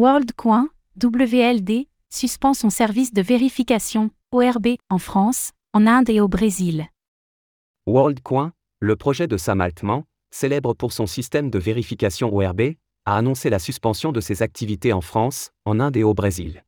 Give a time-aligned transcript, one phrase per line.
[0.00, 0.68] WorldCoin,
[1.02, 6.86] WLD, suspend son service de vérification, ORB, en France, en Inde et au Brésil.
[7.84, 12.74] WorldCoin, le projet de Sam Altman, célèbre pour son système de vérification ORB,
[13.06, 16.64] a annoncé la suspension de ses activités en France, en Inde et au Brésil.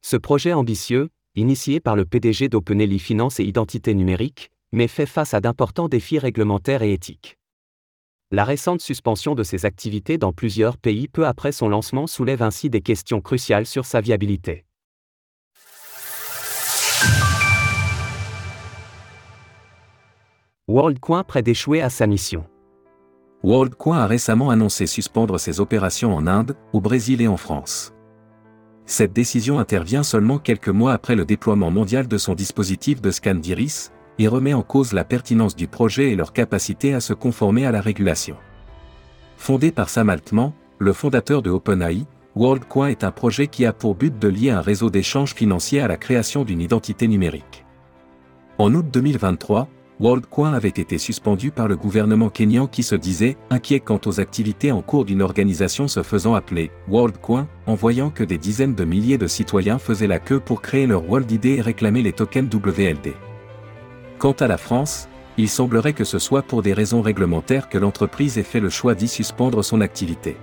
[0.00, 5.34] Ce projet ambitieux, initié par le PDG d'Openelli Finance et Identité numérique, mais fait face
[5.34, 7.36] à d'importants défis réglementaires et éthiques.
[8.32, 12.70] La récente suspension de ses activités dans plusieurs pays peu après son lancement soulève ainsi
[12.70, 14.64] des questions cruciales sur sa viabilité.
[20.68, 22.44] WorldCoin près d'échouer à sa mission.
[23.42, 27.92] WorldCoin a récemment annoncé suspendre ses opérations en Inde, au Brésil et en France.
[28.86, 33.34] Cette décision intervient seulement quelques mois après le déploiement mondial de son dispositif de scan
[33.34, 37.64] d'iris, et remet en cause la pertinence du projet et leur capacité à se conformer
[37.64, 38.36] à la régulation.
[39.38, 42.04] Fondé par Sam Altman, le fondateur de OpenAI,
[42.36, 45.88] WorldCoin est un projet qui a pour but de lier un réseau d'échanges financiers à
[45.88, 47.64] la création d'une identité numérique.
[48.58, 49.68] En août 2023,
[50.00, 54.70] WorldCoin avait été suspendu par le gouvernement kényan qui se disait inquiet quant aux activités
[54.70, 59.18] en cours d'une organisation se faisant appeler WorldCoin, en voyant que des dizaines de milliers
[59.18, 63.14] de citoyens faisaient la queue pour créer leur WorldID et réclamer les tokens WLD.
[64.20, 68.36] Quant à la France, il semblerait que ce soit pour des raisons réglementaires que l'entreprise
[68.36, 70.36] ait fait le choix d'y suspendre son activité.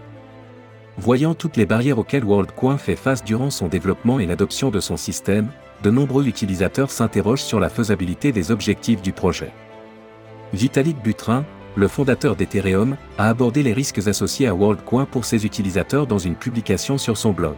[0.97, 4.97] Voyant toutes les barrières auxquelles WorldCoin fait face durant son développement et l'adoption de son
[4.97, 5.49] système,
[5.83, 9.51] de nombreux utilisateurs s'interrogent sur la faisabilité des objectifs du projet.
[10.53, 16.07] Vitalik Buterin, le fondateur d'Ethereum, a abordé les risques associés à WorldCoin pour ses utilisateurs
[16.07, 17.57] dans une publication sur son blog.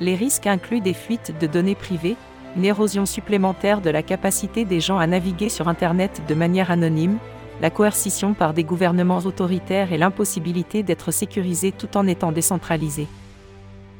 [0.00, 2.16] Les risques incluent des fuites de données privées,
[2.56, 7.18] une érosion supplémentaire de la capacité des gens à naviguer sur Internet de manière anonyme,
[7.60, 13.06] la coercition par des gouvernements autoritaires et l'impossibilité d'être sécurisé tout en étant décentralisé.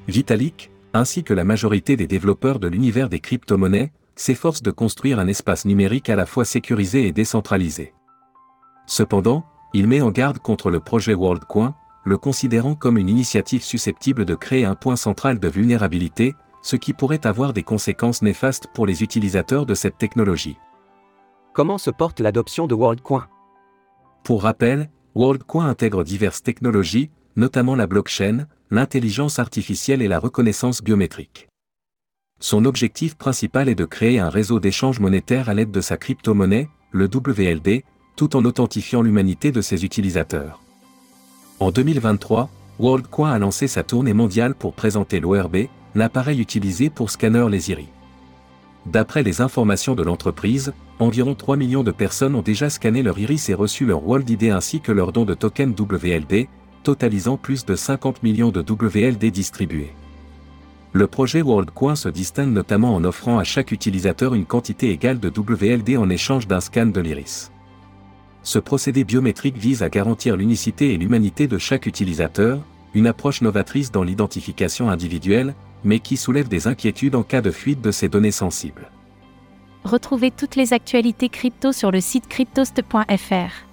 [0.08, 5.26] Vitalik, ainsi que la majorité des développeurs de l'univers des crypto-monnaies, s'efforcent de construire un
[5.26, 7.92] espace numérique à la fois sécurisé et décentralisé.
[8.86, 11.74] Cependant, il met en garde contre le projet WorldCoin,
[12.04, 16.34] le considérant comme une initiative susceptible de créer un point central de vulnérabilité,
[16.66, 20.58] ce qui pourrait avoir des conséquences néfastes pour les utilisateurs de cette technologie.
[21.52, 23.28] Comment se porte l'adoption de WorldCoin?
[24.24, 31.46] Pour rappel, WorldCoin intègre diverses technologies, notamment la blockchain, l'intelligence artificielle et la reconnaissance biométrique.
[32.40, 36.68] Son objectif principal est de créer un réseau d'échange monétaire à l'aide de sa crypto-monnaie,
[36.90, 37.84] le WLD,
[38.16, 40.60] tout en authentifiant l'humanité de ses utilisateurs.
[41.60, 42.50] En 2023,
[42.80, 47.88] WorldCoin a lancé sa tournée mondiale pour présenter l'ORB, l'appareil utilisé pour scanner les iris.
[48.84, 53.48] D'après les informations de l'entreprise, environ 3 millions de personnes ont déjà scanné leur iris
[53.48, 56.48] et reçu leur World ainsi que leur don de token WLD,
[56.84, 59.92] totalisant plus de 50 millions de WLD distribués.
[60.92, 65.28] Le projet WorldCoin se distingue notamment en offrant à chaque utilisateur une quantité égale de
[65.28, 67.50] WLD en échange d'un scan de l'iris.
[68.42, 72.60] Ce procédé biométrique vise à garantir l'unicité et l'humanité de chaque utilisateur,
[72.94, 77.80] une approche novatrice dans l'identification individuelle, mais qui soulève des inquiétudes en cas de fuite
[77.80, 78.90] de ces données sensibles.
[79.84, 83.66] Retrouvez toutes les actualités crypto sur le site cryptost.fr.